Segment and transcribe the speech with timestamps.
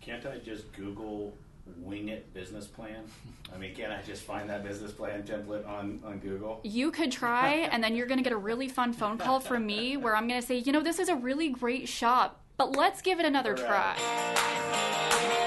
[0.00, 1.34] Can't I just Google
[1.78, 3.04] wing it business plan?
[3.54, 6.60] I mean, can't I just find that business plan template on, on Google?
[6.62, 9.66] You could try, and then you're going to get a really fun phone call from
[9.66, 12.76] me where I'm going to say, you know, this is a really great shop, but
[12.76, 13.96] let's give it another All right.
[13.96, 15.38] try.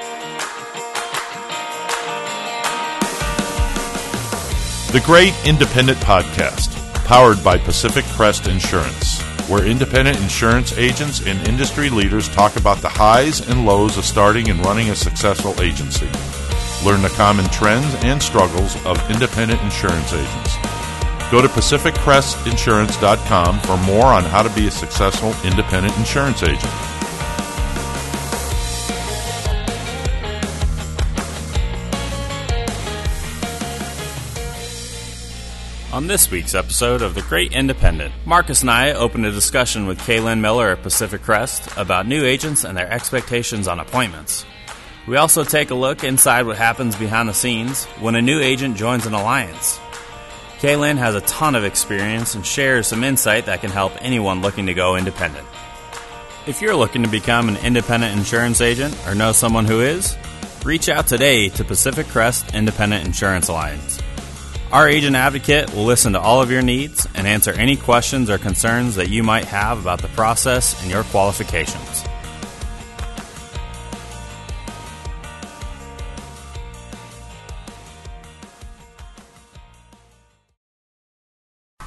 [4.91, 6.75] The Great Independent Podcast,
[7.05, 9.20] powered by Pacific Crest Insurance,
[9.51, 14.49] where independent insurance agents and industry leaders talk about the highs and lows of starting
[14.49, 16.07] and running a successful agency.
[16.85, 20.55] Learn the common trends and struggles of independent insurance agents.
[21.31, 26.90] Go to PacificCrestInsurance.com for more on how to be a successful independent insurance agent.
[36.01, 39.99] On this week's episode of The Great Independent, Marcus and I opened a discussion with
[39.99, 44.43] Kaylin Miller at Pacific Crest about new agents and their expectations on appointments.
[45.07, 48.77] We also take a look inside what happens behind the scenes when a new agent
[48.77, 49.77] joins an alliance.
[50.57, 54.65] Kaylin has a ton of experience and shares some insight that can help anyone looking
[54.65, 55.45] to go independent.
[56.47, 60.17] If you're looking to become an independent insurance agent or know someone who is,
[60.65, 63.99] reach out today to Pacific Crest Independent Insurance Alliance.
[64.71, 68.37] Our agent advocate will listen to all of your needs and answer any questions or
[68.37, 72.05] concerns that you might have about the process and your qualifications.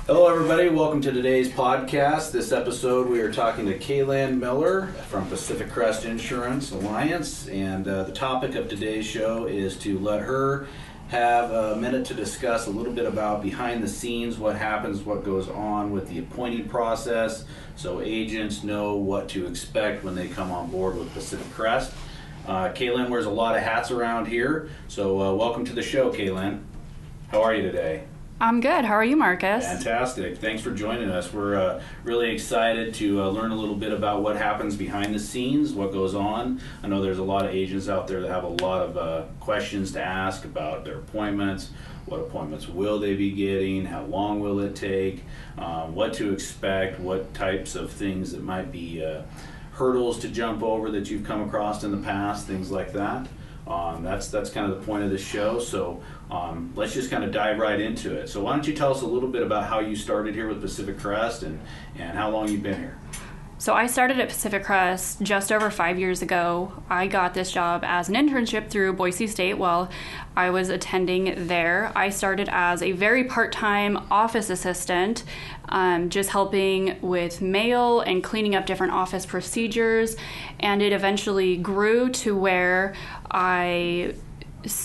[0.07, 0.69] Hello, everybody.
[0.69, 2.33] Welcome to today's podcast.
[2.33, 8.03] This episode, we are talking to Kaylin Miller from Pacific Crest Insurance Alliance, and uh,
[8.03, 10.67] the topic of today's show is to let her
[11.15, 15.23] have a minute to discuss a little bit about behind the scenes, what happens, what
[15.23, 17.45] goes on with the appointing process,
[17.77, 21.93] so agents know what to expect when they come on board with Pacific Crest.
[22.49, 26.13] Uh, Kaylin wears a lot of hats around here, so uh, welcome to the show,
[26.13, 26.65] Kaylin.
[27.29, 28.05] How are you today?
[28.41, 28.85] I'm good.
[28.85, 29.65] How are you, Marcus?
[29.65, 30.39] Fantastic.
[30.39, 31.33] Thanks for joining us.
[31.33, 35.21] We're uh, really excited to uh, learn a little bit about what happens behind the
[35.21, 36.61] scenes, what goes on.
[36.83, 39.23] I know there's a lot of agents out there that have a lot of uh,
[39.39, 41.71] questions to ask about their appointments.
[42.07, 43.85] What appointments will they be getting?
[43.85, 45.23] How long will it take?
[45.57, 46.99] Um, what to expect?
[46.99, 49.23] What types of things that might be uh,
[49.75, 52.49] hurdles to jump over that you've come across in the past?
[52.49, 53.29] Things like that.
[53.67, 55.59] Um, that's that's kind of the point of this show.
[55.59, 58.29] So um, let's just kind of dive right into it.
[58.29, 60.61] So why don't you tell us a little bit about how you started here with
[60.61, 61.61] Pacific Crest and
[61.99, 62.99] and how long you've been here?
[63.57, 66.73] So I started at Pacific Crest just over five years ago.
[66.91, 69.89] I got this job as an internship through Boise State while
[70.37, 71.91] I was attending there.
[71.97, 75.25] I started as a very part time office assistant,
[75.71, 80.17] um, just helping with mail and cleaning up different office procedures.
[80.61, 82.93] And it eventually grew to where
[83.31, 84.15] I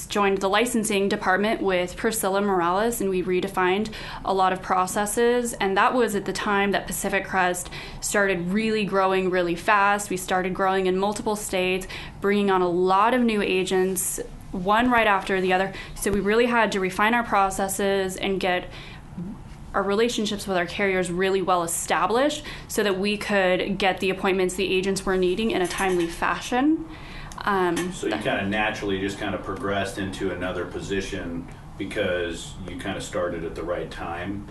[0.09, 3.90] joined the licensing department with Priscilla Morales, and we redefined
[4.25, 5.53] a lot of processes.
[5.53, 7.69] And that was at the time that Pacific Crest
[8.01, 10.09] started really growing really fast.
[10.09, 11.88] We started growing in multiple states,
[12.22, 14.19] bringing on a lot of new agents,
[14.51, 15.73] one right after the other.
[15.96, 18.69] So we really had to refine our processes and get
[19.73, 24.56] our relationships with our carriers really well established so that we could get the appointments
[24.56, 26.85] the agents were needing in a timely fashion.
[27.45, 32.77] Um, So you kind of naturally just kind of progressed into another position because you
[32.77, 34.47] kind of started at the right time.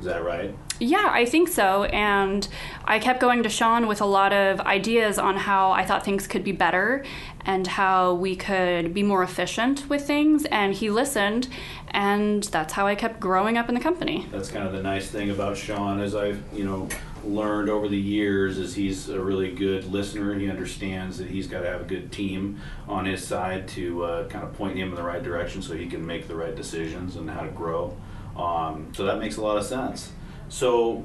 [0.00, 0.56] Is that right?
[0.80, 1.84] Yeah, I think so.
[1.84, 2.48] And
[2.86, 6.26] I kept going to Sean with a lot of ideas on how I thought things
[6.26, 7.04] could be better
[7.44, 10.46] and how we could be more efficient with things.
[10.46, 11.48] And he listened,
[11.90, 14.26] and that's how I kept growing up in the company.
[14.32, 16.88] That's kind of the nice thing about Sean, as I've you know
[17.24, 20.38] learned over the years, is he's a really good listener.
[20.38, 24.28] He understands that he's got to have a good team on his side to uh,
[24.28, 27.16] kind of point him in the right direction, so he can make the right decisions
[27.16, 27.96] and how to grow.
[28.36, 30.12] Um, so that makes a lot of sense.
[30.48, 31.04] So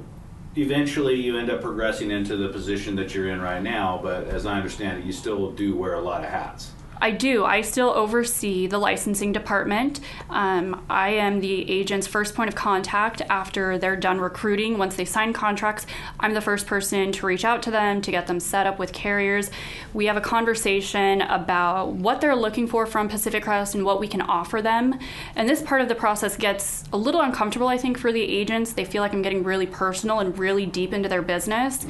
[0.56, 4.00] eventually, you end up progressing into the position that you're in right now.
[4.02, 6.72] But as I understand it, you still do wear a lot of hats.
[6.98, 7.44] I do.
[7.44, 10.00] I still oversee the licensing department.
[10.30, 14.78] Um, I am the agent's first point of contact after they're done recruiting.
[14.78, 15.86] Once they sign contracts,
[16.18, 18.92] I'm the first person to reach out to them to get them set up with
[18.92, 19.50] carriers.
[19.92, 24.08] We have a conversation about what they're looking for from Pacific Crest and what we
[24.08, 24.98] can offer them.
[25.34, 28.72] And this part of the process gets a little uncomfortable, I think, for the agents.
[28.72, 31.86] They feel like I'm getting really personal and really deep into their business.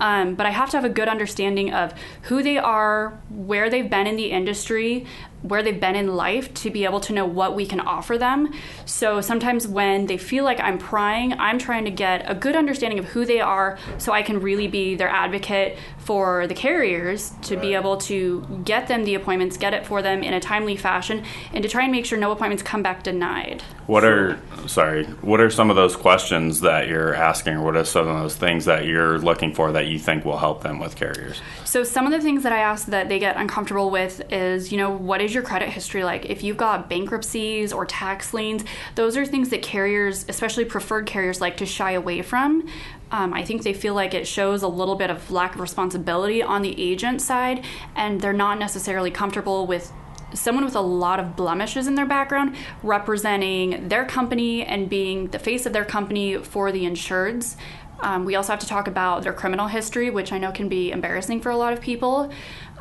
[0.00, 3.88] Um, but I have to have a good understanding of who they are, where they've
[3.88, 5.06] been in the industry, industry
[5.42, 8.52] where they've been in life to be able to know what we can offer them.
[8.84, 12.98] So sometimes when they feel like I'm prying, I'm trying to get a good understanding
[12.98, 17.54] of who they are so I can really be their advocate for the carriers to
[17.54, 17.62] right.
[17.62, 21.24] be able to get them the appointments, get it for them in a timely fashion,
[21.52, 23.62] and to try and make sure no appointments come back denied.
[23.86, 25.04] What are sorry?
[25.04, 28.36] What are some of those questions that you're asking, or what are some of those
[28.36, 31.40] things that you're looking for that you think will help them with carriers?
[31.64, 34.78] So some of the things that I ask that they get uncomfortable with is, you
[34.78, 36.26] know, what is your credit history like?
[36.26, 41.40] If you've got bankruptcies or tax liens, those are things that carriers, especially preferred carriers,
[41.40, 42.66] like to shy away from.
[43.10, 46.42] Um, I think they feel like it shows a little bit of lack of responsibility
[46.42, 47.64] on the agent side,
[47.96, 49.92] and they're not necessarily comfortable with
[50.32, 55.38] someone with a lot of blemishes in their background representing their company and being the
[55.38, 57.56] face of their company for the insureds.
[58.02, 60.90] Um, we also have to talk about their criminal history, which I know can be
[60.90, 62.30] embarrassing for a lot of people.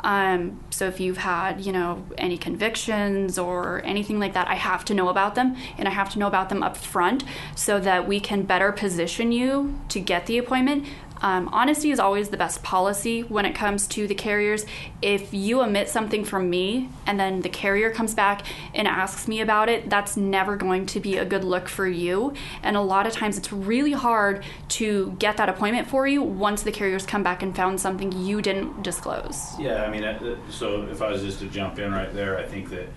[0.02, 4.86] Um, so if you've had, you know, any convictions or anything like that, I have
[4.86, 7.24] to know about them and I have to know about them up front
[7.56, 10.88] so that we can better position you to get the appointment
[11.22, 14.66] um, honesty is always the best policy when it comes to the carriers.
[15.02, 19.42] If you omit something from me and then the carrier comes back and asks me
[19.42, 22.34] about it, that's never going to be a good look for you.
[22.64, 26.64] And a lot of times it's really hard to get that appointment for you once
[26.64, 29.60] the carriers come back and found something you didn't disclose.
[29.60, 32.46] Yeah, I mean, uh, so if I was just to jump in right there, I
[32.46, 32.88] think that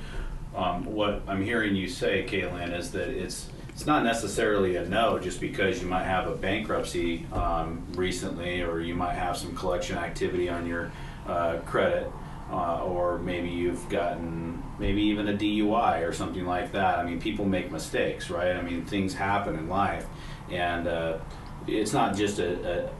[0.54, 5.18] um, what I'm hearing you say, Kaylin, is that it's it's not necessarily a no
[5.18, 9.96] just because you might have a bankruptcy um, recently or you might have some collection
[9.96, 10.90] activity on your
[11.26, 12.10] uh, credit
[12.52, 16.98] uh, or maybe you've gotten maybe even a DUI or something like that.
[16.98, 18.54] I mean, people make mistakes, right?
[18.54, 20.06] I mean, things happen in life,
[20.50, 21.18] and uh,
[21.66, 22.90] it's not just a,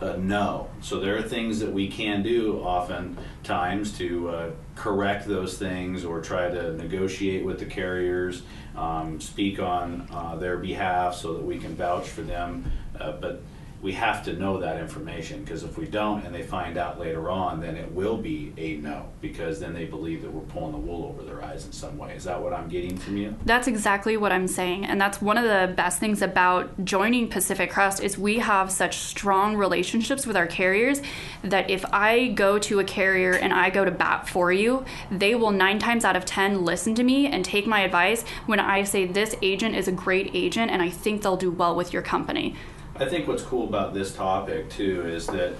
[0.00, 0.68] a, a, no.
[0.82, 6.20] So there are things that we can do oftentimes to uh, correct those things or
[6.20, 8.42] try to negotiate with the carriers
[8.76, 12.70] um, speak on uh, their behalf so that we can vouch for them.
[12.98, 13.42] Uh, but
[13.82, 17.28] we have to know that information because if we don't and they find out later
[17.28, 20.78] on, then it will be a no because then they believe that we're pulling the
[20.78, 22.14] wool over their eyes in some way.
[22.14, 23.34] Is that what I'm getting from you?
[23.44, 24.86] That's exactly what I'm saying.
[24.86, 28.98] And that's one of the best things about joining Pacific Crest is we have such
[28.98, 31.02] strong relationships with our carriers
[31.42, 35.34] that if I go to a carrier and I go to bat for you, they
[35.34, 38.84] will 9 times out of 10 listen to me and take my advice when I
[38.84, 42.02] say this agent is a great agent and I think they'll do well with your
[42.02, 42.54] company.
[42.96, 45.54] I think what's cool about this topic too is that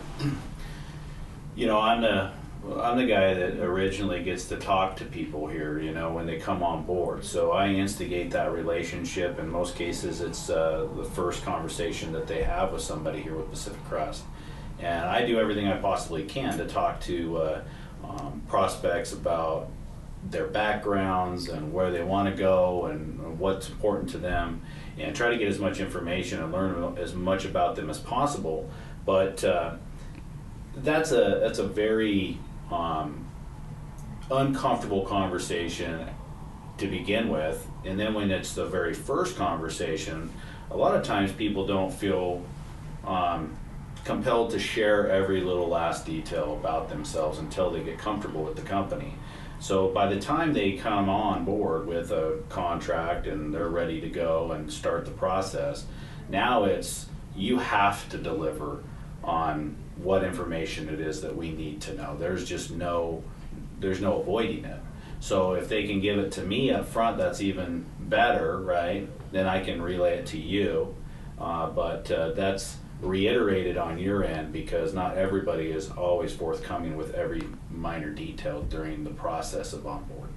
[1.57, 2.31] you know I'm the
[2.79, 6.39] I'm the guy that originally gets to talk to people here, you know, when they
[6.39, 7.25] come on board.
[7.25, 9.41] So I instigate that relationship.
[9.41, 13.51] In most cases, it's uh, the first conversation that they have with somebody here with
[13.51, 14.23] Pacific Crest.
[14.79, 17.63] And I do everything I possibly can to talk to uh,
[18.05, 19.69] um, prospects about
[20.31, 24.63] their backgrounds and where they want to go and what's important to them
[24.99, 28.71] and try to get as much information and learn as much about them as possible.
[29.05, 29.77] But uh,
[30.77, 32.39] that's a that's a very
[32.71, 33.27] um,
[34.31, 36.09] uncomfortable conversation
[36.79, 40.31] to begin with, and then when it's the very first conversation,
[40.71, 42.43] a lot of times people don't feel
[43.05, 43.57] um,
[44.05, 48.63] compelled to share every little last detail about themselves until they get comfortable with the
[48.63, 49.15] company.
[49.63, 54.09] So by the time they come on board with a contract and they're ready to
[54.09, 55.87] go and start the process,
[56.29, 57.07] now it's
[57.37, 58.83] you have to deliver
[59.23, 62.17] on what information it is that we need to know.
[62.19, 63.23] There's just no
[63.79, 64.81] there's no avoiding it.
[65.21, 69.09] So if they can give it to me up front, that's even better, right?
[69.31, 70.97] Then I can relay it to you.
[71.39, 77.15] Uh, but uh, that's reiterated on your end because not everybody is always forthcoming with
[77.15, 80.29] every minor detail during the process of onboarding.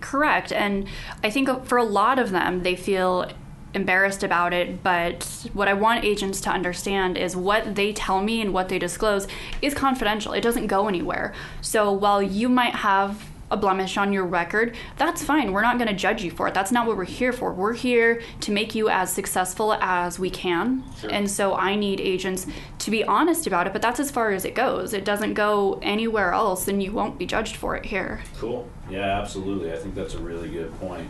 [0.00, 0.52] Correct.
[0.52, 0.88] And
[1.22, 3.30] I think for a lot of them, they feel
[3.74, 8.40] embarrassed about it, but what I want agents to understand is what they tell me
[8.40, 9.26] and what they disclose
[9.62, 10.32] is confidential.
[10.32, 11.32] It doesn't go anywhere.
[11.60, 15.52] So while you might have a blemish on your record, that's fine.
[15.52, 16.54] We're not going to judge you for it.
[16.54, 17.52] That's not what we're here for.
[17.52, 20.82] We're here to make you as successful as we can.
[20.98, 21.10] Sure.
[21.10, 22.46] And so I need agents
[22.78, 24.92] to be honest about it, but that's as far as it goes.
[24.92, 28.22] It doesn't go anywhere else, and you won't be judged for it here.
[28.38, 28.68] Cool.
[28.90, 29.72] Yeah, absolutely.
[29.72, 31.08] I think that's a really good point.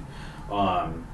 [0.51, 1.07] Um,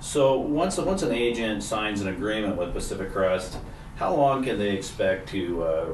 [0.00, 3.58] so once once an agent signs an agreement with Pacific Crest,
[3.96, 5.86] how long can they expect to uh,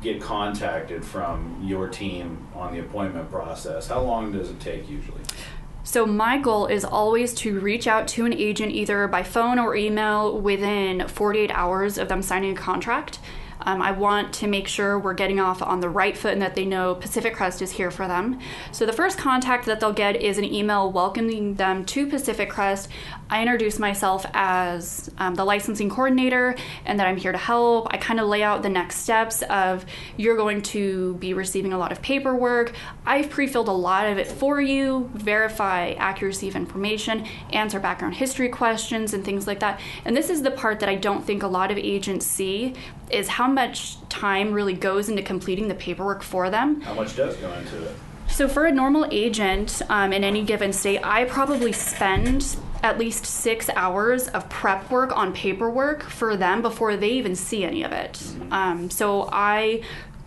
[0.00, 3.88] get contacted from your team on the appointment process?
[3.88, 5.20] How long does it take usually?
[5.82, 9.74] So, my goal is always to reach out to an agent either by phone or
[9.74, 13.18] email within 48 hours of them signing a contract.
[13.62, 16.54] Um, I want to make sure we're getting off on the right foot and that
[16.54, 18.38] they know Pacific Crest is here for them.
[18.72, 22.88] So the first contact that they'll get is an email welcoming them to Pacific Crest.
[23.28, 27.88] I introduce myself as um, the licensing coordinator and that I'm here to help.
[27.90, 29.86] I kind of lay out the next steps of
[30.16, 32.72] you're going to be receiving a lot of paperwork.
[33.06, 38.48] I've pre-filled a lot of it for you, verify accuracy of information, answer background history
[38.48, 39.80] questions and things like that.
[40.04, 42.74] And this is the part that I don't think a lot of agents see
[43.10, 46.80] is how much time really goes into completing the paperwork for them.
[46.80, 47.94] How much does go into it?
[48.28, 53.26] So, for a normal agent um, in any given state, I probably spend at least
[53.26, 57.92] six hours of prep work on paperwork for them before they even see any of
[57.92, 58.22] it.
[58.50, 59.82] Um, so, I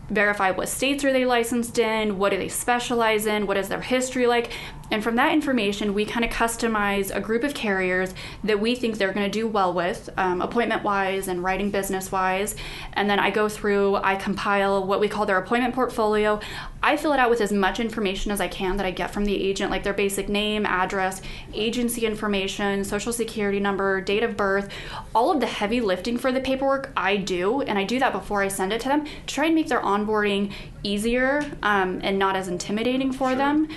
[0.10, 3.82] verify what states are they licensed in, what do they specialize in, what is their
[3.82, 4.52] history like,
[4.94, 9.00] and from that information, we kind of customize a group of carriers that we think
[9.00, 12.56] they're going to do well with, um, appointment wise and writing business wise.
[12.94, 16.40] And then I go through, I compile what we call their appointment portfolio.
[16.84, 19.26] I fill it out with as much information as I can that I get from
[19.26, 21.24] the agent, like their basic name, address,
[21.56, 24.70] agency information, social security number, date of birth.
[25.16, 28.44] All of the heavy lifting for the paperwork I do, and I do that before
[28.44, 30.52] I send it to them to try and make their onboarding
[30.84, 33.38] easier um, and not as intimidating for Sure.
[33.38, 33.70] them.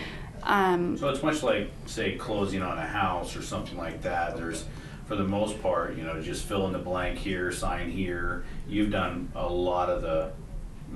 [0.46, 4.36] Um, So it's much like, say, closing on a house or something like that.
[4.36, 4.64] There's,
[5.06, 8.44] for the most part, you know, just fill in the blank here, sign here.
[8.68, 10.30] You've done a lot of the,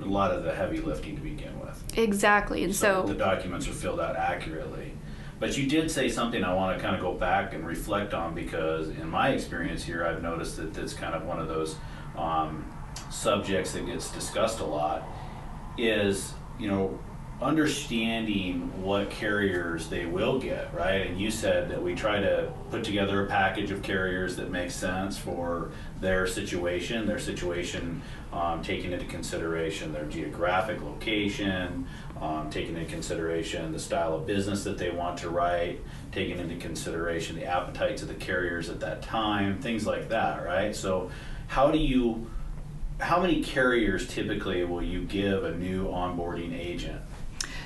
[0.01, 1.83] a lot of the heavy lifting to begin with.
[1.97, 2.63] exactly.
[2.63, 4.93] And So the documents are filled out accurately.
[5.39, 8.35] But you did say something I want to kind of go back and reflect on
[8.35, 11.75] because in my experience here, I've noticed that that's kind of one of those
[12.15, 12.71] um,
[13.09, 15.03] subjects that gets discussed a lot
[15.79, 16.99] is, you know,
[17.41, 21.07] understanding what carriers they will get, right?
[21.07, 24.75] And you said that we try to put together a package of carriers that makes
[24.75, 31.87] sense for their situation, their situation um, taking into consideration their geographic location,
[32.21, 35.79] um, taking into consideration the style of business that they want to write,
[36.11, 40.75] taking into consideration the appetites of the carriers at that time, things like that, right?
[40.75, 41.09] So,
[41.47, 42.29] how do you,
[42.99, 47.01] how many carriers typically will you give a new onboarding agent?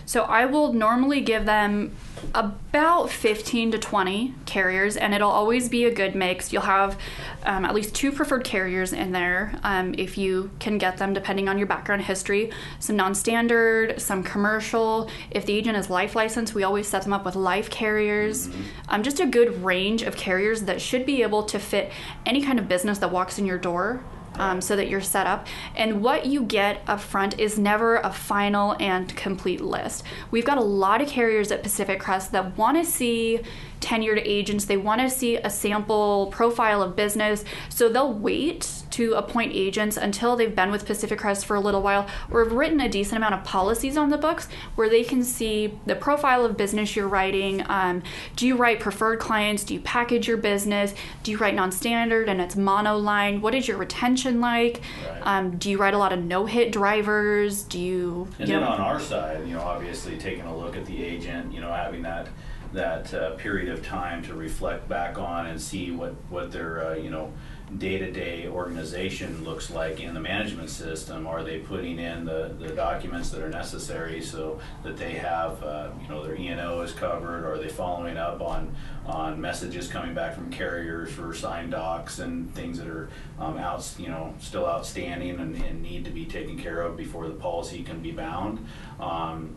[0.06, 1.96] So I will normally give them
[2.34, 6.52] about 15 to 20 carriers, and it'll always be a good mix.
[6.52, 6.98] You'll have
[7.44, 11.48] um, at least two preferred carriers in there um, if you can get them, depending
[11.50, 12.52] on your background history.
[12.80, 15.10] Some non standard, some commercial.
[15.32, 18.50] If the agent is life licensed, we always set them up with life carriers.
[18.90, 21.92] Um, just a good range of carriers that should be able to fit
[22.26, 24.04] any kind of business that walks in your door
[24.40, 25.48] um, so that you're set up.
[25.76, 30.04] And what you get up front is never a final and complete list.
[30.32, 33.42] We've got a lot of carriers at Pacific Crest that want to see
[33.82, 39.14] tenured agents, they want to see a sample profile of business, so they'll wait to
[39.14, 42.80] appoint agents until they've been with Pacific Crest for a little while or have written
[42.80, 46.56] a decent amount of policies on the books where they can see the profile of
[46.56, 47.62] business you're writing.
[47.68, 48.04] Um,
[48.38, 49.66] do you write preferred clients?
[49.66, 50.96] Do you package your business?
[51.24, 53.42] Do you write non standard and it's monoline?
[53.42, 54.80] What is your retention like?
[55.06, 55.22] Right.
[55.24, 57.64] Um, do you write a lot of no hit drivers?
[57.64, 58.30] Do you.
[58.40, 61.04] And you then know- on our side, you know, obviously taking a look at the
[61.04, 62.30] agent, you know, having that
[62.74, 66.94] that uh, period of time to reflect back on and see what what their uh,
[66.96, 67.32] you know
[67.78, 71.28] day-to-day organization looks like in the management system.
[71.28, 75.90] Are they putting in the, the documents that are necessary so that they have uh,
[76.02, 77.46] you know their E and O is covered?
[77.46, 78.74] Are they following up on
[79.06, 83.88] on messages coming back from carriers for signed docs and things that are um, out
[83.98, 87.84] you know still outstanding and, and need to be taken care of before the policy
[87.84, 88.66] can be bound?
[89.00, 89.56] Um,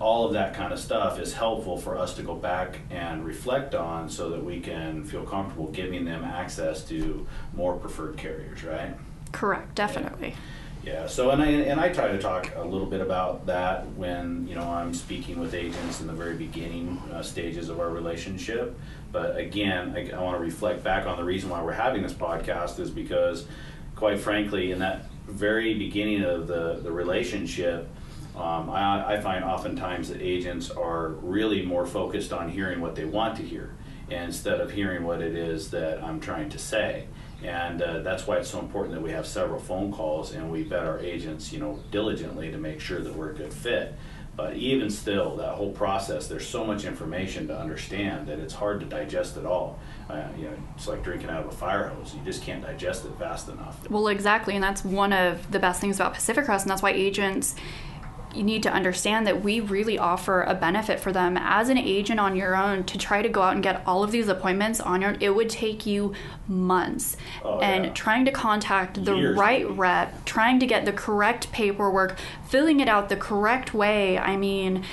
[0.00, 3.74] all of that kind of stuff is helpful for us to go back and reflect
[3.74, 8.94] on so that we can feel comfortable giving them access to more preferred carriers, right?
[9.32, 10.34] Correct, definitely.
[10.84, 14.46] Yeah, so and I and I try to talk a little bit about that when
[14.46, 18.78] you know I'm speaking with agents in the very beginning uh, stages of our relationship.
[19.10, 22.12] But again, I, I want to reflect back on the reason why we're having this
[22.12, 23.46] podcast is because,
[23.96, 27.88] quite frankly, in that very beginning of the the relationship,
[28.36, 33.04] um, I, I find oftentimes that agents are really more focused on hearing what they
[33.04, 33.74] want to hear
[34.10, 37.06] instead of hearing what it is that I'm trying to say.
[37.42, 40.62] And uh, that's why it's so important that we have several phone calls and we
[40.62, 43.94] vet our agents, you know, diligently to make sure that we're a good fit.
[44.36, 48.80] But even still, that whole process, there's so much information to understand that it's hard
[48.80, 49.78] to digest it all.
[50.10, 52.14] Uh, you know, it's like drinking out of a fire hose.
[52.14, 53.88] You just can't digest it fast enough.
[53.88, 56.90] Well, exactly, and that's one of the best things about Pacific Crest, and that's why
[56.90, 57.54] agents
[58.34, 62.20] you need to understand that we really offer a benefit for them as an agent
[62.20, 65.00] on your own to try to go out and get all of these appointments on
[65.00, 65.18] your own.
[65.20, 66.14] It would take you
[66.48, 67.16] months.
[67.44, 67.92] Oh, and yeah.
[67.92, 72.88] trying to contact the Years, right rep, trying to get the correct paperwork, filling it
[72.88, 74.18] out the correct way.
[74.18, 74.84] I mean,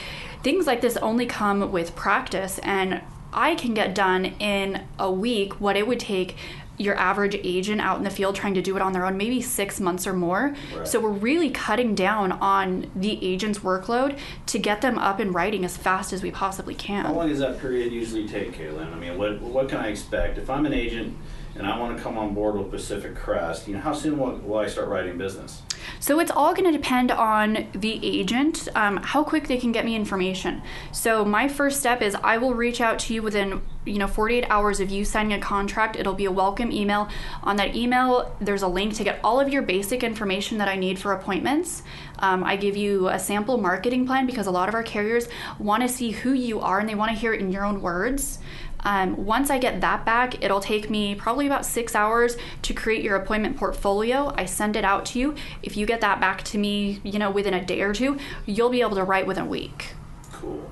[0.44, 3.02] things like this only come with practice and
[3.34, 6.36] I can get done in a week what it would take
[6.82, 9.42] your average agent out in the field trying to do it on their own maybe
[9.42, 10.88] six months or more Right.
[10.88, 15.64] so we're really cutting down on the agent's workload to get them up and writing
[15.64, 18.92] as fast as we possibly can How long does that period usually take, Kaylin?
[18.92, 21.16] I mean, what what can I expect if I'm an agent
[21.56, 23.68] and I want to come on board with Pacific Crest?
[23.68, 25.62] You know, how soon will, will I start writing business?
[26.02, 29.86] So it's all going to depend on the agent, um, how quick they can get
[29.86, 30.64] me information.
[30.92, 34.46] So my first step is I will reach out to you within you know 48
[34.50, 35.96] hours of you signing a contract.
[35.96, 37.08] It'll be a welcome email.
[37.44, 40.76] On that email, there's a link to get all of your basic information that I
[40.76, 41.84] need for appointments.
[42.18, 45.30] Um, I give you a sample marketing plan because a lot of our carriers
[45.60, 47.80] want to see who you are and they want to hear it in your own
[47.80, 48.40] words.
[48.84, 53.04] Um, once I get that back, it'll take me probably about six hours to create
[53.04, 54.34] your appointment portfolio.
[54.36, 55.36] I send it out to you.
[55.62, 58.70] If you get that back to me, you know, within a day or two, you'll
[58.70, 59.94] be able to write within a week.
[60.32, 60.70] Cool.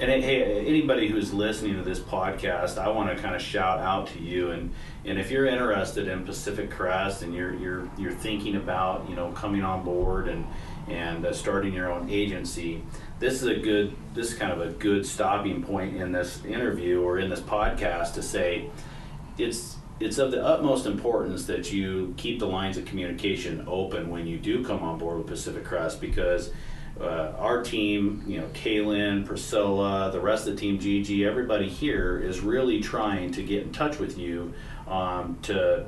[0.00, 4.06] And hey, anybody who's listening to this podcast, I want to kind of shout out
[4.08, 4.52] to you.
[4.52, 4.72] And,
[5.04, 9.32] and if you're interested in Pacific Crest and you're you're you're thinking about you know
[9.32, 10.46] coming on board and
[10.86, 12.84] and uh, starting your own agency,
[13.18, 17.02] this is a good this is kind of a good stopping point in this interview
[17.02, 18.70] or in this podcast to say
[19.36, 24.26] it's it's of the utmost importance that you keep the lines of communication open when
[24.26, 26.52] you do come on board with Pacific Crest because
[27.00, 32.18] uh, our team, you know, Kaylin, Priscilla, the rest of the team, Gigi, everybody here
[32.18, 34.52] is really trying to get in touch with you
[34.88, 35.86] um, to,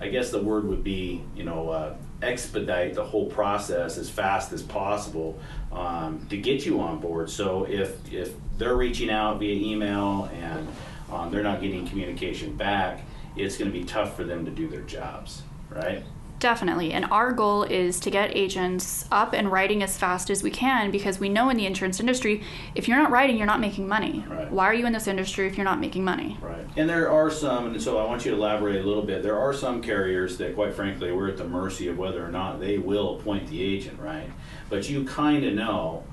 [0.00, 4.52] I guess the word would be, you know, uh, expedite the whole process as fast
[4.52, 5.38] as possible
[5.72, 7.30] um, to get you on board.
[7.30, 10.66] So if if they're reaching out via email and
[11.12, 13.02] um, they're not getting communication back,
[13.36, 16.02] it's going to be tough for them to do their jobs, right?
[16.38, 16.92] Definitely.
[16.92, 20.90] And our goal is to get agents up and writing as fast as we can
[20.90, 22.42] because we know in the insurance industry,
[22.74, 24.24] if you're not writing, you're not making money.
[24.28, 24.50] Right.
[24.50, 26.36] Why are you in this industry if you're not making money?
[26.42, 26.66] Right.
[26.76, 29.22] And there are some, and so I want you to elaborate a little bit.
[29.22, 32.60] There are some carriers that, quite frankly, we're at the mercy of whether or not
[32.60, 34.30] they will appoint the agent, right?
[34.68, 36.04] But you kind of know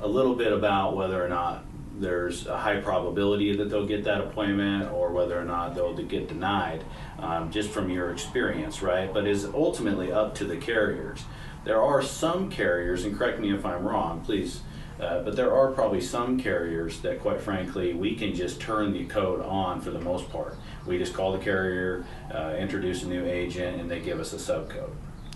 [0.00, 1.64] a little bit about whether or not
[2.00, 6.28] there's a high probability that they'll get that appointment or whether or not they'll get
[6.28, 6.82] denied
[7.18, 9.12] um, just from your experience, right?
[9.12, 11.22] But is ultimately up to the carriers.
[11.64, 14.62] There are some carriers, and correct me if I'm wrong, please,
[14.98, 19.04] uh, but there are probably some carriers that, quite frankly, we can just turn the
[19.04, 20.56] code on for the most part.
[20.86, 24.36] We just call the carrier, uh, introduce a new agent, and they give us a
[24.36, 24.90] subcode.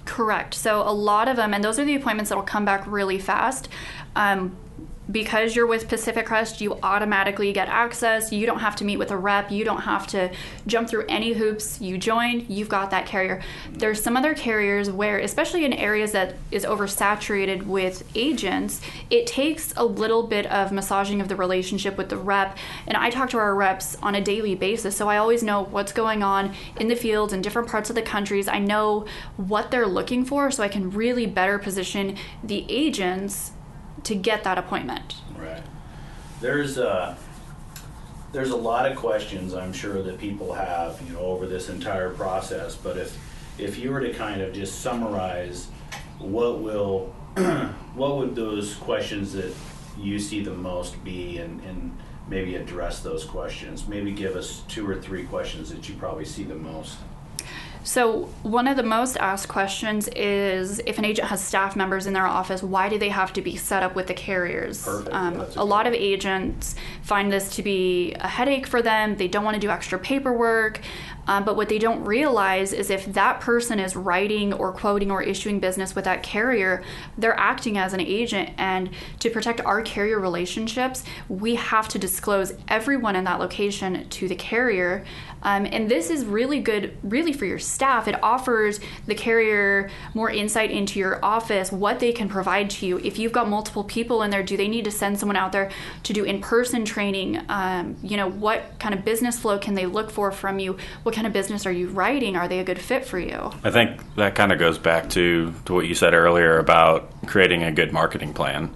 [0.07, 0.55] Correct.
[0.55, 3.69] So a lot of them, and those are the appointments that'll come back really fast.
[4.17, 4.57] Um,
[5.11, 8.33] because you're with Pacific Crest, you automatically get access.
[8.33, 9.51] You don't have to meet with a rep.
[9.51, 10.31] You don't have to
[10.67, 11.81] jump through any hoops.
[11.81, 13.43] You join, you've got that carrier.
[13.71, 19.75] There's some other carriers where, especially in areas that is oversaturated with agents, it takes
[19.77, 22.57] a little bit of massaging of the relationship with the rep.
[22.87, 25.93] And I talk to our reps on a daily basis, so I always know what's
[25.93, 28.49] going on in the field in different parts of the countries.
[28.49, 33.53] I know what they're looking for, so I can really better position the agents
[34.05, 35.17] to get that appointment.
[35.37, 35.63] Right.
[36.41, 37.17] There's uh,
[38.33, 42.11] there's a lot of questions I'm sure that people have, you know, over this entire
[42.11, 42.77] process.
[42.77, 43.19] But if
[43.59, 45.69] if you were to kind of just summarize,
[46.19, 47.15] what will
[47.95, 49.55] what would those questions that
[49.99, 51.97] you see the most be, and, and
[52.29, 53.87] maybe address those questions?
[53.87, 56.99] Maybe give us two or three questions that you probably see the most.
[57.85, 62.15] So, one of the most asked questions is if an agent has staff members in
[62.15, 64.89] their office, why do they have to be set up with the carriers?
[65.11, 69.17] Um, a lot of agents find this to be a headache for them.
[69.17, 70.81] They don't want to do extra paperwork.
[71.27, 75.23] Um, but what they don't realize is if that person is writing or quoting or
[75.23, 76.83] issuing business with that carrier,
[77.19, 78.51] they're acting as an agent.
[78.59, 84.29] And to protect our carrier relationships, we have to disclose everyone in that location to
[84.29, 85.05] the carrier.
[85.43, 88.09] Um, and this is really good, really for your staff.
[88.09, 92.99] It offers the carrier more insight into your office, what they can provide to you.
[92.99, 95.71] If you've got multiple people in there, do they need to send someone out there
[96.05, 97.43] to do in person training?
[97.49, 100.79] Um, you know, what kind of business flow can they look for from you?
[101.03, 102.37] What kind of business are you writing?
[102.37, 103.53] Are they a good fit for you?
[103.63, 107.63] I think that kind of goes back to, to what you said earlier about creating
[107.63, 108.75] a good marketing plan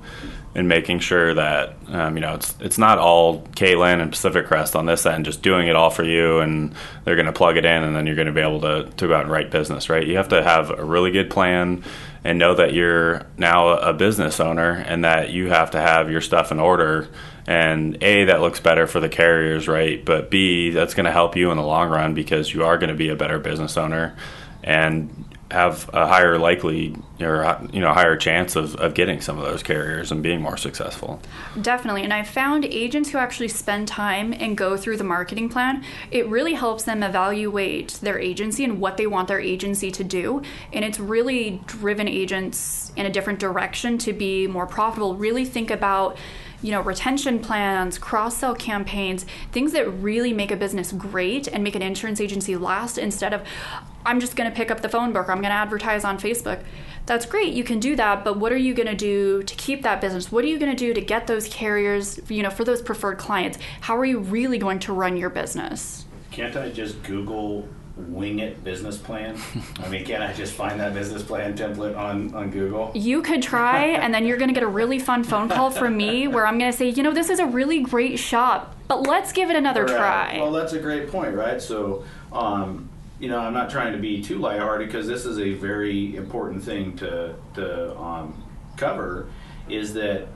[0.54, 4.74] and making sure that um, you know it's it's not all Kaylin and Pacific Crest
[4.74, 6.74] on this end just doing it all for you and
[7.04, 9.06] they're going to plug it in and then you're going to be able to to
[9.06, 11.84] go out and write business right you have to have a really good plan
[12.24, 16.20] and know that you're now a business owner and that you have to have your
[16.20, 17.08] stuff in order.
[17.48, 20.04] And A, that looks better for the carriers, right?
[20.04, 22.90] But B, that's going to help you in the long run because you are going
[22.90, 24.14] to be a better business owner
[24.62, 29.44] and have a higher likely or you know higher chance of, of getting some of
[29.46, 31.22] those carriers and being more successful
[31.62, 35.82] definitely and i've found agents who actually spend time and go through the marketing plan
[36.10, 40.42] it really helps them evaluate their agency and what they want their agency to do
[40.74, 45.70] and it's really driven agents in a different direction to be more profitable really think
[45.70, 46.18] about
[46.62, 51.62] you know, retention plans, cross sell campaigns, things that really make a business great and
[51.62, 53.42] make an insurance agency last instead of,
[54.04, 56.18] I'm just going to pick up the phone book or I'm going to advertise on
[56.18, 56.62] Facebook.
[57.06, 59.82] That's great, you can do that, but what are you going to do to keep
[59.82, 60.30] that business?
[60.30, 63.18] What are you going to do to get those carriers, you know, for those preferred
[63.18, 63.58] clients?
[63.80, 66.04] How are you really going to run your business?
[66.30, 69.36] Can't I just Google wing it business plan?
[69.80, 72.92] I mean, can I just find that business plan template on, on Google?
[72.94, 75.96] You could try, and then you're going to get a really fun phone call from
[75.96, 79.02] me where I'm going to say, you know, this is a really great shop, but
[79.06, 79.96] let's give it another Right.
[79.96, 80.38] try.
[80.38, 81.60] Well, that's a great point, right?
[81.60, 85.54] So, um, you know, I'm not trying to be too lighthearted because this is a
[85.54, 88.44] very important thing to to um,
[88.76, 89.28] cover.
[89.68, 90.28] Is that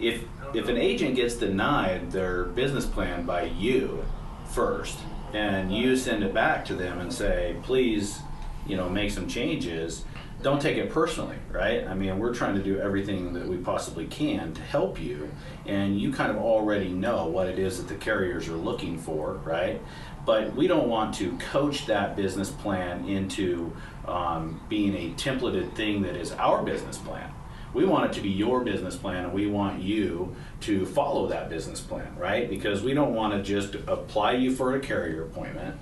[0.00, 0.22] if
[0.54, 4.04] if an agent gets denied their business plan by you
[4.52, 4.98] first,
[5.32, 8.20] and you send it back to them and say, please,
[8.66, 10.04] you know, make some changes.
[10.42, 11.86] Don't take it personally, right?
[11.86, 15.30] I mean, we're trying to do everything that we possibly can to help you,
[15.66, 19.34] and you kind of already know what it is that the carriers are looking for,
[19.44, 19.80] right?
[20.24, 23.72] But we don't want to coach that business plan into
[24.06, 27.30] um, being a templated thing that is our business plan.
[27.72, 31.48] We want it to be your business plan, and we want you to follow that
[31.48, 32.48] business plan, right?
[32.48, 35.76] Because we don't want to just apply you for a carrier appointment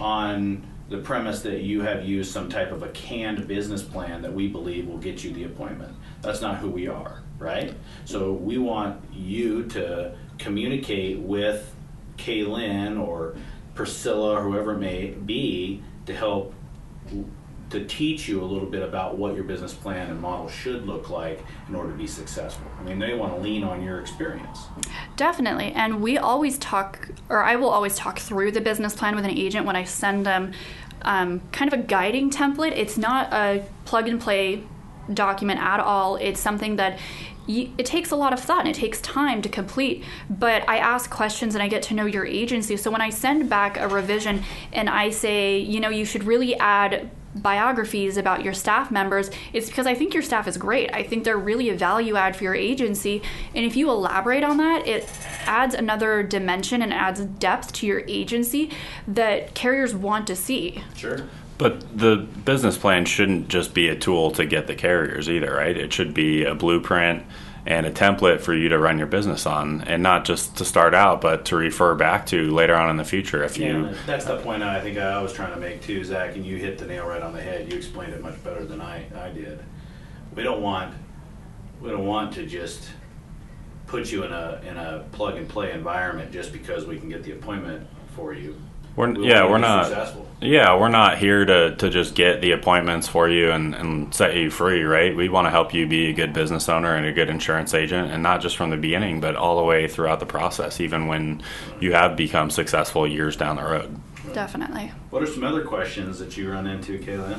[0.00, 4.32] on the premise that you have used some type of a canned business plan that
[4.32, 5.96] we believe will get you the appointment.
[6.20, 7.74] That's not who we are, right?
[8.04, 11.74] So we want you to communicate with
[12.18, 13.34] Kaylin or
[13.74, 16.54] Priscilla or whoever it may be to help
[17.70, 21.10] to teach you a little bit about what your business plan and model should look
[21.10, 22.66] like in order to be successful.
[22.78, 24.60] I mean, they want to lean on your experience.
[25.16, 25.72] Definitely.
[25.72, 29.30] And we always talk, or I will always talk through the business plan with an
[29.30, 30.52] agent when I send them
[31.02, 32.72] um, kind of a guiding template.
[32.72, 34.62] It's not a plug and play
[35.12, 36.16] document at all.
[36.16, 36.98] It's something that
[37.46, 40.02] it takes a lot of thought and it takes time to complete.
[40.30, 42.76] But I ask questions and I get to know your agency.
[42.78, 46.56] So when I send back a revision and I say, you know, you should really
[46.56, 50.92] add biographies about your staff members, it's because I think your staff is great.
[50.94, 53.22] I think they're really a value add for your agency.
[53.54, 55.08] And if you elaborate on that, it
[55.46, 58.70] adds another dimension and adds depth to your agency
[59.08, 60.82] that carriers want to see.
[60.96, 61.28] Sure.
[61.56, 65.76] But the business plan shouldn't just be a tool to get the carriers either, right?
[65.76, 67.24] It should be a blueprint
[67.66, 70.94] and a template for you to run your business on, and not just to start
[70.94, 73.86] out, but to refer back to later on in the future if you.
[73.86, 76.56] Yeah, that's the point I think I was trying to make too, Zach, and you
[76.56, 77.70] hit the nail right on the head.
[77.70, 79.62] You explained it much better than I, I did.
[80.34, 80.94] We don't want
[81.80, 82.88] we don't want to just
[83.86, 87.22] put you in a in a plug and play environment just because we can get
[87.22, 88.56] the appointment for you.
[88.96, 89.86] We're, We yeah, want you to we're not.
[89.86, 90.20] successful.
[90.40, 94.36] Yeah, we're not here to, to just get the appointments for you and, and set
[94.36, 95.16] you free, right?
[95.16, 98.10] We want to help you be a good business owner and a good insurance agent,
[98.10, 101.42] and not just from the beginning, but all the way throughout the process, even when
[101.80, 103.98] you have become successful years down the road.
[104.34, 104.92] Definitely.
[105.10, 107.38] What are some other questions that you run into, Kaylin?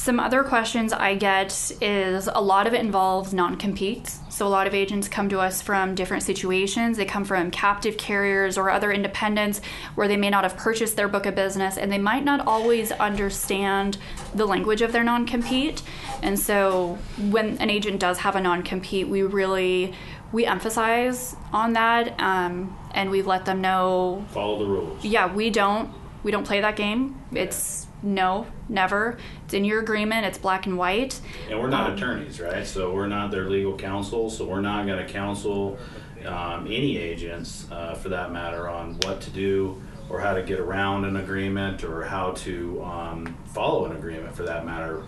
[0.00, 4.20] Some other questions I get is a lot of it involves non competes.
[4.30, 6.96] So, a lot of agents come to us from different situations.
[6.96, 9.60] They come from captive carriers or other independents
[9.96, 12.92] where they may not have purchased their book of business and they might not always
[12.92, 13.98] understand
[14.34, 15.82] the language of their non compete.
[16.22, 19.92] And so, when an agent does have a non compete, we really
[20.32, 25.04] we emphasize on that um, and we let them know Follow the rules.
[25.04, 25.90] yeah we don't
[26.22, 29.18] we don't play that game it's no never
[29.50, 32.64] it's in your agreement it's black and white And we're not Um, attorneys, right?
[32.64, 34.30] So we're not their legal counsel.
[34.30, 35.76] So we're not going to counsel
[36.24, 40.60] um, any agents, uh, for that matter, on what to do or how to get
[40.60, 45.02] around an agreement or how to um, follow an agreement, for that matter.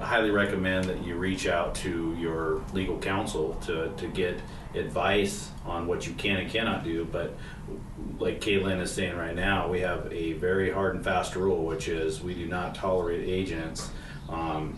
[0.00, 4.40] I highly recommend that you reach out to your legal counsel to, to get
[4.74, 7.04] advice on what you can and cannot do.
[7.04, 7.36] But
[8.18, 11.88] like Kaylin is saying right now, we have a very hard and fast rule, which
[11.88, 13.90] is we do not tolerate agents
[14.28, 14.76] um,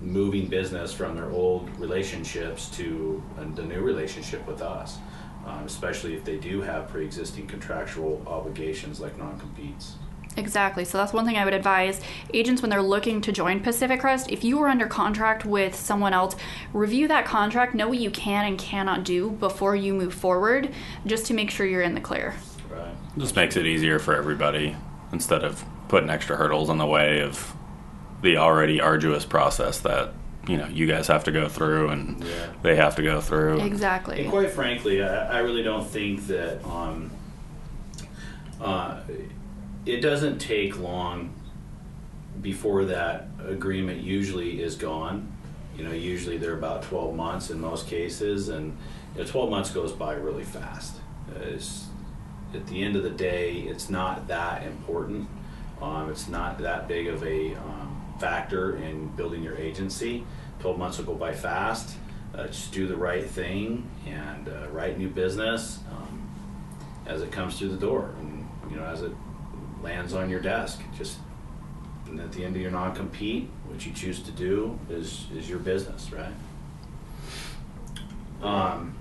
[0.00, 3.22] moving business from their old relationships to
[3.54, 4.98] the new relationship with us,
[5.46, 9.94] um, especially if they do have pre-existing contractual obligations like non-competes.
[10.36, 10.84] Exactly.
[10.84, 12.00] So that's one thing I would advise
[12.32, 14.30] agents when they're looking to join Pacific Crest.
[14.30, 16.36] If you are under contract with someone else,
[16.72, 20.70] review that contract, know what you can and cannot do before you move forward,
[21.06, 22.34] just to make sure you're in the clear.
[22.70, 22.94] Right.
[23.18, 24.76] Just makes it easier for everybody
[25.12, 27.52] instead of putting extra hurdles in the way of
[28.22, 30.14] the already arduous process that
[30.48, 32.46] you know you guys have to go through and Yeah.
[32.62, 33.60] they have to go through.
[33.60, 34.22] Exactly.
[34.22, 37.10] And quite frankly, I, I really don't think that um,
[38.60, 39.00] uh,
[39.84, 41.34] it doesn't take long
[42.40, 45.32] before that agreement usually is gone.
[45.76, 48.76] You know, usually they're about 12 months in most cases, and
[49.14, 50.96] you know, 12 months goes by really fast.
[51.36, 51.86] It's,
[52.54, 55.28] at the end of the day, it's not that important.
[55.80, 60.24] Um, it's not that big of a um, factor in building your agency.
[60.60, 61.96] 12 months will go by fast.
[62.34, 66.30] Uh, just do the right thing and uh, write new business um,
[67.06, 69.12] as it comes through the door, and you know as it
[69.82, 70.80] lands on your desk.
[70.96, 71.18] Just
[72.18, 76.10] at the end of your non-compete, what you choose to do is is your business,
[76.12, 76.32] right?
[78.42, 78.94] Um,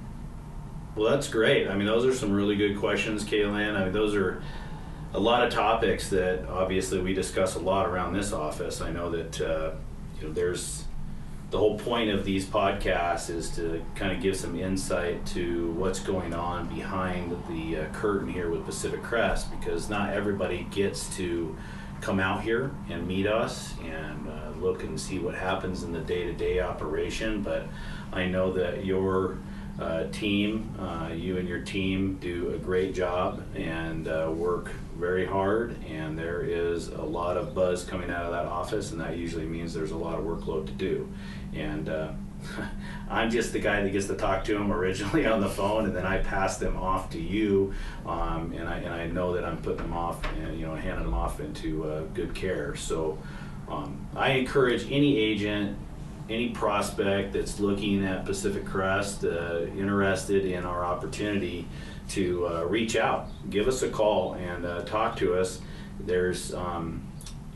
[0.96, 1.67] well, that's great.
[1.67, 3.76] I mean, those are some really good questions, Kaylin.
[3.76, 4.44] I mean, those are
[5.13, 8.82] a lot of topics that obviously we discuss a lot around this office.
[8.82, 9.72] I know that uh,
[10.20, 10.86] you know there's
[11.52, 16.00] the whole point of these podcasts is to kind of give some insight to what's
[16.00, 21.56] going on behind the uh, curtain here with Pacific Crest because not everybody gets to
[22.00, 26.00] come out here and meet us and uh, look and see what happens in the
[26.00, 27.68] day-to-day operation but
[28.12, 29.38] i know that your
[29.80, 35.26] uh, team uh, you and your team do a great job and uh, work very
[35.26, 39.18] hard and there is a lot of buzz coming out of that office and that
[39.18, 41.12] usually means there's a lot of workload to do
[41.54, 42.12] and uh,
[43.10, 45.96] I'm just the guy that gets to talk to them originally on the phone, and
[45.96, 47.74] then I pass them off to you,
[48.06, 51.06] um, and I and I know that I'm putting them off, and you know, handing
[51.06, 52.76] them off into uh, good care.
[52.76, 53.18] So
[53.70, 55.78] um, I encourage any agent,
[56.30, 61.68] any prospect that's looking at Pacific Crest, uh, interested in our opportunity,
[62.12, 65.62] to uh, reach out, give us a call, and uh, talk to us.
[66.00, 67.08] There's um,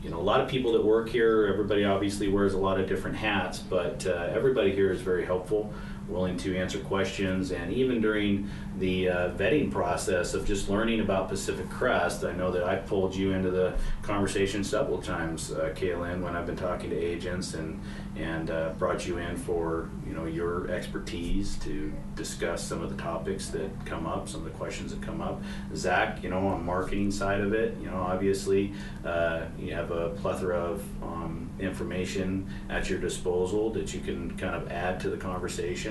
[0.02, 2.88] you know, a lot of people that work here, everybody obviously wears a lot of
[2.88, 5.72] different hats, but uh, everybody here is very helpful,
[6.08, 11.28] willing to answer questions, and even during the uh, vetting process of just learning about
[11.28, 16.22] Pacific Crest, I know that I pulled you into the conversation several times, uh, Kaylin,
[16.22, 17.80] when I've been talking to agents and
[18.16, 23.02] and uh, brought you in for you know your expertise to discuss some of the
[23.02, 25.42] topics that come up, some of the questions that come up.
[25.74, 28.72] Zach, you know, on marketing side of it, you know, obviously
[29.04, 34.54] uh, you have a plethora of um, information at your disposal that you can kind
[34.54, 35.16] of add to the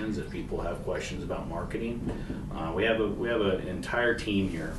[0.06, 2.10] conversations if people have questions about marketing.
[2.56, 4.74] Uh, we have a we have an entire team here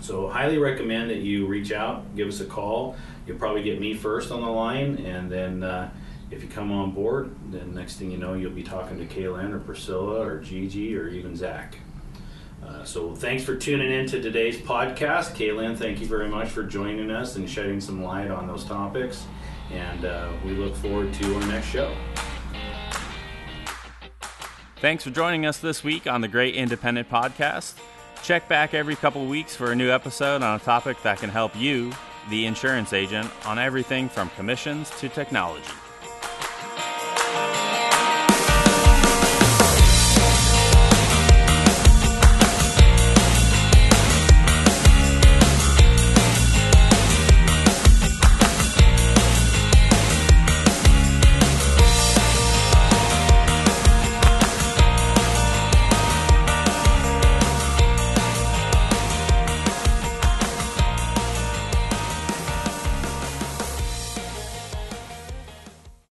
[0.00, 2.96] so highly recommend that you reach out, give us a call.
[3.24, 5.90] You'll probably get me first on the line, and then uh,
[6.32, 9.52] if you come on board, then next thing you know, you'll be talking to Kaylin
[9.52, 11.78] or Priscilla or Gigi or even Zach.
[12.66, 15.36] Uh, so thanks for tuning in to today's podcast.
[15.36, 19.24] Kaylin, thank you very much for joining us and shedding some light on those topics.
[19.70, 21.94] And uh, we look forward to our next show.
[24.82, 27.74] Thanks for joining us this week on the Great Independent Podcast.
[28.24, 31.54] Check back every couple weeks for a new episode on a topic that can help
[31.54, 31.92] you,
[32.30, 35.62] the insurance agent, on everything from commissions to technology.